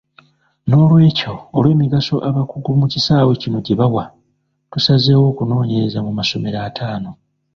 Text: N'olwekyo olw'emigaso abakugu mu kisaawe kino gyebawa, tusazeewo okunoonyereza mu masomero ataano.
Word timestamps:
N'olwekyo 0.67 1.33
olw'emigaso 1.57 2.15
abakugu 2.29 2.71
mu 2.79 2.87
kisaawe 2.93 3.33
kino 3.41 3.57
gyebawa, 3.65 4.03
tusazeewo 4.71 5.25
okunoonyereza 5.31 5.99
mu 6.05 6.11
masomero 6.19 6.57
ataano. 6.67 7.11